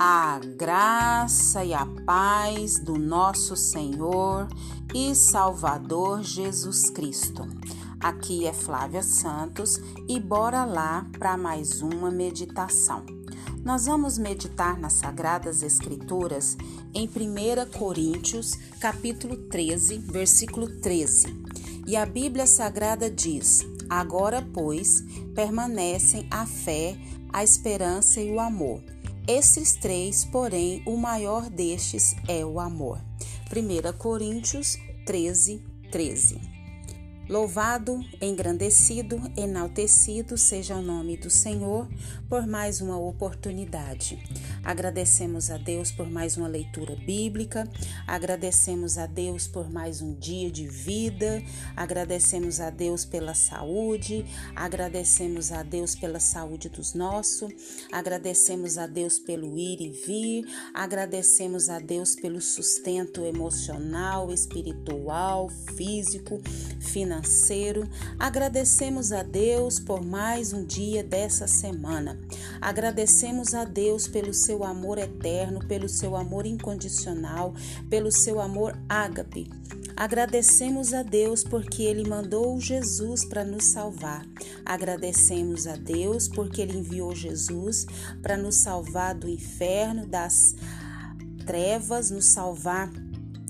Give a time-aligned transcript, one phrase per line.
[0.00, 4.46] a graça e a paz do nosso Senhor
[4.94, 7.44] e Salvador Jesus Cristo.
[7.98, 13.04] Aqui é Flávia Santos e bora lá para mais uma meditação.
[13.64, 16.56] Nós vamos meditar nas Sagradas Escrituras
[16.94, 21.26] em 1 Coríntios, capítulo 13, versículo 13.
[21.88, 25.02] E a Bíblia Sagrada diz: Agora, pois,
[25.34, 26.96] permanecem a fé,
[27.32, 28.80] a esperança e o amor
[29.28, 32.98] esses três, porém, o maior destes é o amor.
[33.54, 36.40] 1 Coríntios 13, 13.
[37.28, 41.86] Louvado, engrandecido, enaltecido seja o nome do Senhor
[42.26, 44.18] por mais uma oportunidade.
[44.68, 47.66] Agradecemos a Deus por mais uma leitura bíblica,
[48.06, 51.42] agradecemos a Deus por mais um dia de vida,
[51.74, 57.50] agradecemos a Deus pela saúde, agradecemos a Deus pela saúde dos nossos,
[57.90, 66.42] agradecemos a Deus pelo ir e vir, agradecemos a Deus pelo sustento emocional, espiritual, físico,
[66.78, 67.88] financeiro.
[68.18, 72.20] Agradecemos a Deus por mais um dia dessa semana.
[72.60, 77.54] Agradecemos a Deus pelo seu amor eterno, pelo seu amor incondicional,
[77.88, 79.50] pelo seu amor ágape.
[79.96, 84.24] Agradecemos a Deus porque Ele mandou Jesus para nos salvar.
[84.64, 87.84] Agradecemos a Deus porque Ele enviou Jesus
[88.22, 90.54] para nos salvar do inferno, das
[91.44, 92.92] trevas, nos salvar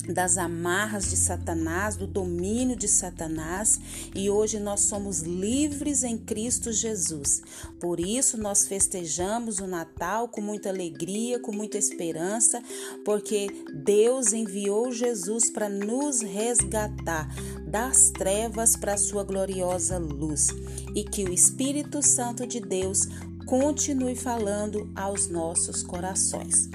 [0.08, 3.78] das amarras de Satanás, do domínio de Satanás,
[4.14, 7.42] e hoje nós somos livres em Cristo Jesus.
[7.78, 12.62] Por isso nós festejamos o Natal com muita alegria, com muita esperança,
[13.04, 17.28] porque Deus enviou Jesus para nos resgatar
[17.66, 20.48] das trevas para a sua gloriosa luz,
[20.94, 23.06] e que o Espírito Santo de Deus
[23.44, 26.68] continue falando aos nossos corações.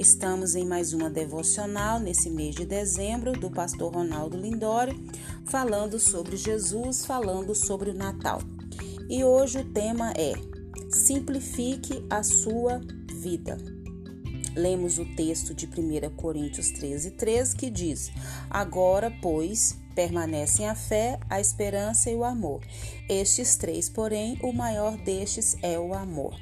[0.00, 4.98] Estamos em mais uma devocional nesse mês de dezembro do pastor Ronaldo Lindório,
[5.44, 8.40] falando sobre Jesus, falando sobre o Natal.
[9.10, 10.32] E hoje o tema é
[10.88, 12.80] Simplifique a sua
[13.12, 13.58] vida.
[14.56, 18.10] Lemos o texto de 1 Coríntios 13, 13 que diz:
[18.48, 22.62] Agora, pois, permanecem a fé, a esperança e o amor.
[23.06, 26.34] Estes três, porém, o maior destes é o amor.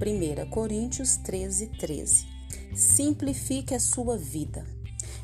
[0.00, 2.35] 1 Coríntios 13, 13.
[2.76, 4.66] Simplifique a sua vida.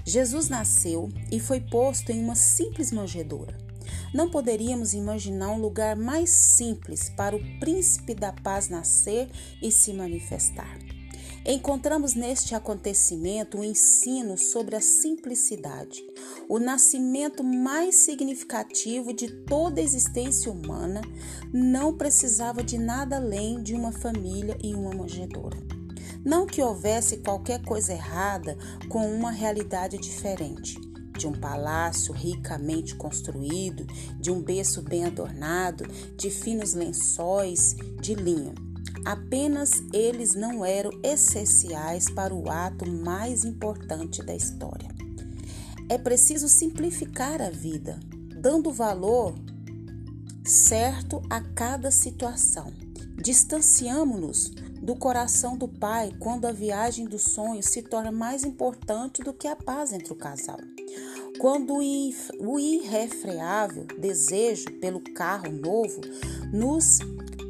[0.07, 3.59] Jesus nasceu e foi posto em uma simples manjedoura.
[4.15, 9.29] Não poderíamos imaginar um lugar mais simples para o príncipe da paz nascer
[9.61, 10.79] e se manifestar.
[11.45, 16.03] Encontramos neste acontecimento um ensino sobre a simplicidade,
[16.49, 21.03] o nascimento mais significativo de toda a existência humana
[21.53, 25.82] não precisava de nada além de uma família e uma manjedoura.
[26.25, 28.57] Não que houvesse qualquer coisa errada
[28.89, 30.79] com uma realidade diferente,
[31.19, 33.87] de um palácio ricamente construído,
[34.21, 35.85] de um berço bem adornado,
[36.17, 38.55] de finos lençóis de linho.
[39.05, 44.89] Apenas eles não eram essenciais para o ato mais importante da história.
[45.89, 47.99] É preciso simplificar a vida,
[48.41, 49.35] dando valor
[50.45, 52.73] certo a cada situação.
[53.17, 59.33] Distanciamos-nos do coração do pai quando a viagem dos sonhos se torna mais importante do
[59.33, 60.59] que a paz entre o casal.
[61.39, 66.01] Quando o irrefreável desejo pelo carro novo
[66.53, 66.99] nos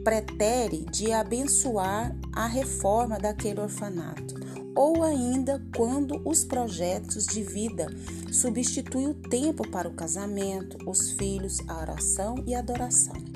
[0.04, 4.34] pretere de abençoar a reforma daquele orfanato,
[4.74, 7.86] ou ainda quando os projetos de vida
[8.32, 13.31] substituem o tempo para o casamento, os filhos, a oração e a adoração.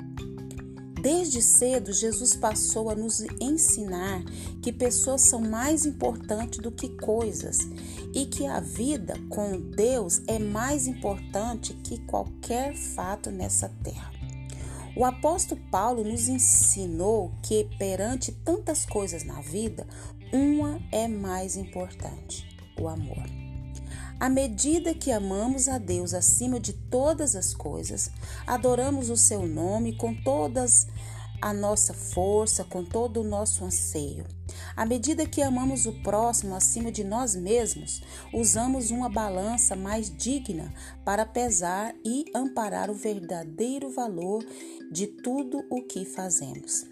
[1.07, 4.25] Desde cedo, Jesus passou a nos ensinar
[4.61, 7.59] que pessoas são mais importantes do que coisas
[8.13, 14.11] e que a vida com Deus é mais importante que qualquer fato nessa terra.
[14.97, 19.87] O apóstolo Paulo nos ensinou que, perante tantas coisas na vida,
[20.33, 22.45] uma é mais importante:
[22.77, 23.46] o amor.
[24.19, 28.09] À medida que amamos a Deus acima de todas as coisas,
[28.47, 30.87] adoramos o seu nome com todas
[31.39, 34.25] a nossa força, com todo o nosso anseio.
[34.75, 38.01] À medida que amamos o próximo acima de nós mesmos,
[38.33, 40.73] usamos uma balança mais digna
[41.05, 44.43] para pesar e amparar o verdadeiro valor
[44.91, 46.85] de tudo o que fazemos.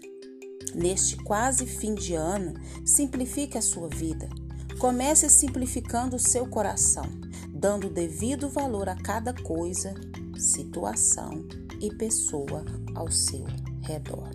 [0.76, 4.28] Neste quase fim de ano, simplifique a sua vida.
[4.78, 7.06] Comece simplificando o seu coração,
[7.48, 9.94] dando devido valor a cada coisa,
[10.36, 11.46] situação
[11.80, 12.62] e pessoa
[12.94, 13.46] ao seu
[13.80, 14.30] redor.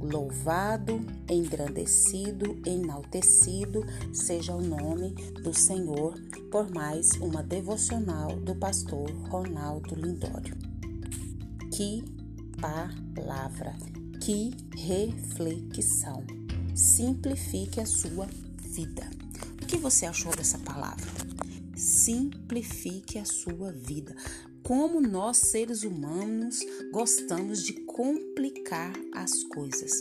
[0.00, 5.10] Louvado, engrandecido, enaltecido seja o nome
[5.42, 6.14] do Senhor
[6.52, 10.56] por mais uma devocional do pastor Ronaldo Lindório.
[11.72, 12.04] Que
[12.60, 13.74] palavra,
[14.22, 16.22] que reflexão.
[16.74, 18.26] Simplifique a sua
[18.60, 19.15] vida.
[19.76, 21.04] Que você achou dessa palavra?
[21.76, 24.16] Simplifique a sua vida
[24.62, 29.92] como nós seres humanos gostamos de complicar as coisas.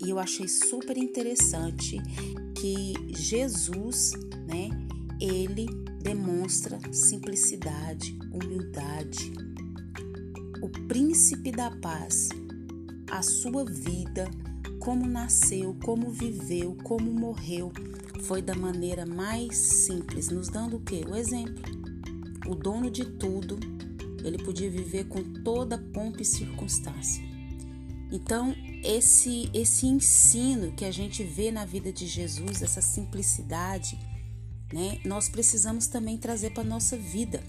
[0.00, 2.00] E eu achei super interessante
[2.54, 4.12] que Jesus,
[4.46, 4.68] né,
[5.20, 5.66] ele
[6.00, 9.32] demonstra simplicidade, humildade.
[10.62, 12.28] O príncipe da paz,
[13.10, 14.30] a sua vida,
[14.78, 17.72] como nasceu, como viveu, como morreu,
[18.22, 21.04] foi da maneira mais simples, nos dando o que?
[21.06, 21.62] O exemplo.
[22.46, 23.58] O dono de tudo
[24.24, 27.22] ele podia viver com toda pompa e circunstância.
[28.12, 33.98] Então, esse esse ensino que a gente vê na vida de Jesus, essa simplicidade,
[34.72, 37.42] né, nós precisamos também trazer para nossa vida.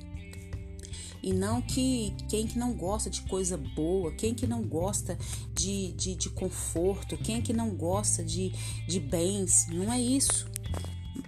[1.23, 5.17] E não que quem que não gosta de coisa boa, quem que não gosta
[5.53, 8.51] de, de, de conforto, quem que não gosta de,
[8.87, 10.49] de bens, não é isso.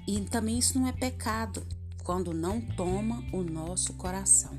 [0.08, 1.66] E também isso não é pecado
[2.04, 4.58] quando não toma o nosso coração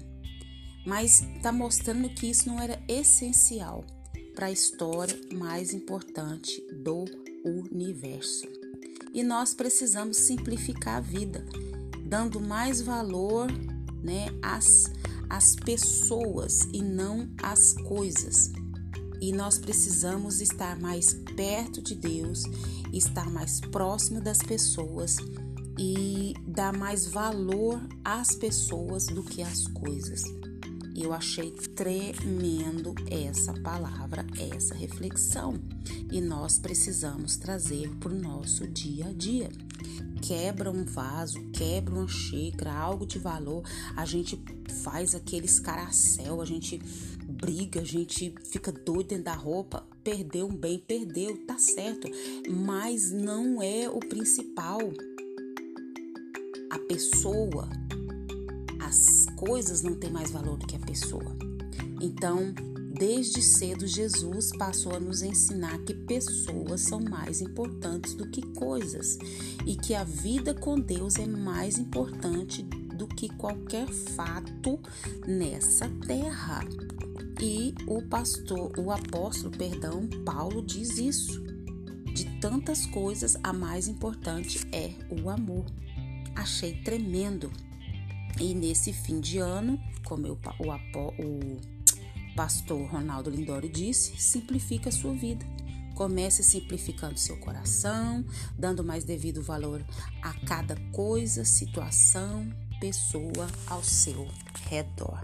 [0.85, 3.85] mas está mostrando que isso não era essencial
[4.35, 7.05] para a história mais importante do
[7.45, 8.47] universo.
[9.13, 11.45] E nós precisamos simplificar a vida,
[12.05, 13.51] dando mais valor
[14.03, 14.91] né, às,
[15.31, 18.51] às pessoas e não às coisas.
[19.25, 22.43] E nós precisamos estar mais perto de Deus,
[22.93, 25.17] estar mais próximo das pessoas
[25.79, 30.25] e dar mais valor às pessoas do que às coisas.
[30.94, 35.55] Eu achei tremendo essa palavra, essa reflexão.
[36.12, 39.49] E nós precisamos trazer para o nosso dia a dia.
[40.20, 43.62] Quebra um vaso, quebra uma xícara, algo de valor,
[43.97, 44.38] a gente
[44.82, 46.81] faz aquele escaracel, a gente
[47.44, 49.87] briga, a gente fica doido dentro da roupa.
[50.02, 52.08] Perdeu um bem, perdeu, tá certo,
[52.49, 54.81] mas não é o principal.
[56.70, 57.69] A pessoa
[58.81, 61.37] as coisas não têm mais valor do que a pessoa.
[62.00, 62.55] Então,
[62.99, 69.19] desde cedo, Jesus passou a nos ensinar que pessoas são mais importantes do que coisas
[69.67, 74.79] e que a vida com Deus é mais importante do que qualquer fato
[75.26, 76.64] nessa terra.
[77.46, 81.44] E o pastor, o apóstolo, perdão, Paulo diz isso.
[82.14, 85.67] De tantas coisas, a mais importante é o amor.
[86.35, 87.52] Achei tremendo.
[88.41, 94.93] E nesse fim de ano, como eu, o, o pastor Ronaldo Lindório disse, simplifica a
[94.93, 95.44] sua vida.
[95.94, 98.25] Comece simplificando seu coração,
[98.58, 99.85] dando mais devido valor
[100.23, 102.50] a cada coisa, situação,
[102.81, 104.26] pessoa ao seu
[104.70, 105.20] redor.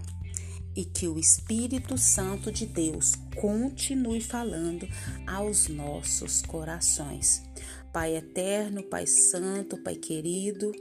[0.75, 4.87] E que o Espírito Santo de Deus continue falando
[5.27, 7.43] aos nossos corações.
[7.91, 10.71] Pai eterno, Pai santo, Pai querido,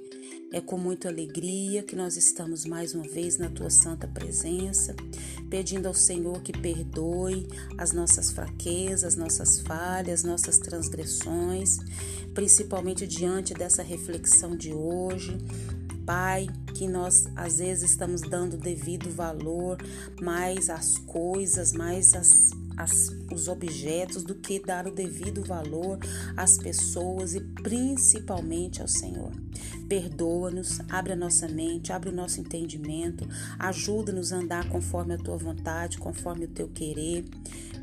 [0.53, 4.95] é com muita alegria que nós estamos mais uma vez na tua santa presença,
[5.49, 7.49] pedindo ao Senhor que perdoe
[7.79, 11.79] as nossas fraquezas, nossas falhas, nossas transgressões,
[12.35, 15.37] principalmente diante dessa reflexão de hoje.
[16.11, 19.79] Pai, que nós às vezes estamos dando devido valor
[20.21, 25.99] mais às coisas, mais às as, os objetos do que dar o devido valor
[26.37, 29.31] às pessoas e principalmente ao Senhor.
[29.89, 35.37] Perdoa-nos, abre a nossa mente, abre o nosso entendimento, ajuda-nos a andar conforme a tua
[35.37, 37.25] vontade, conforme o teu querer.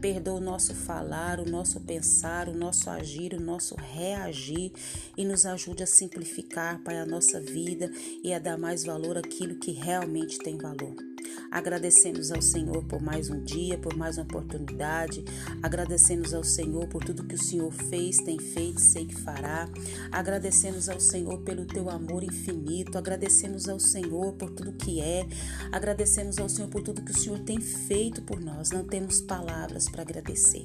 [0.02, 4.72] Perdoa o nosso falar, o nosso pensar, o nosso agir, o nosso reagir
[5.18, 7.92] e nos ajude a simplificar, Pai, a nossa vida
[8.24, 11.17] e a dar mais valor àquilo que realmente tem valor.
[11.58, 15.26] Agradecemos ao Senhor por mais um dia, por mais uma oportunidade.
[15.64, 19.68] Agradecemos ao Senhor por tudo que o Senhor fez, tem feito, sei que fará.
[20.12, 22.96] Agradecemos ao Senhor pelo teu amor infinito.
[22.96, 25.26] Agradecemos ao Senhor por tudo que é.
[25.72, 28.70] Agradecemos ao Senhor por tudo que o Senhor tem feito por nós.
[28.70, 30.64] Não temos palavras para agradecer.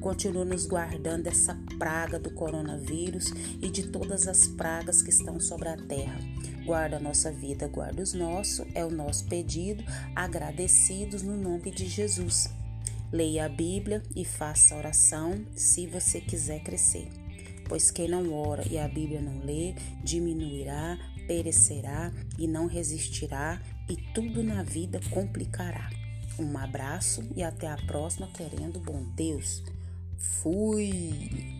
[0.00, 5.68] Continua nos guardando dessa praga do coronavírus e de todas as pragas que estão sobre
[5.68, 6.18] a terra.
[6.66, 9.84] Guarda a nossa vida, guarda os nossos, é o nosso pedido,
[10.16, 12.50] agradecidos no nome de Jesus.
[13.12, 17.08] Leia a Bíblia e faça a oração se você quiser crescer.
[17.68, 23.96] Pois quem não ora e a Bíblia não lê, diminuirá, perecerá e não resistirá, e
[24.12, 25.88] tudo na vida complicará.
[26.36, 29.62] Um abraço e até a próxima, querendo bom Deus.
[30.18, 31.55] Fui!